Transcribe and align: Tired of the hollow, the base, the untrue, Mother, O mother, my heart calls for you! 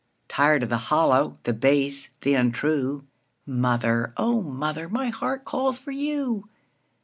Tired 0.27 0.63
of 0.63 0.69
the 0.69 0.79
hollow, 0.89 1.37
the 1.43 1.53
base, 1.53 2.09
the 2.21 2.33
untrue, 2.33 3.05
Mother, 3.45 4.15
O 4.17 4.41
mother, 4.41 4.89
my 4.89 5.09
heart 5.09 5.45
calls 5.45 5.77
for 5.77 5.91
you! 5.91 6.49